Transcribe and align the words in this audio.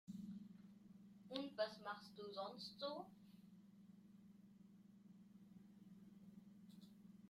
Und 1.29 1.55
was 1.57 1.79
machst 1.83 2.17
du 2.17 2.23
sonst 2.33 2.79
so? 2.79 3.05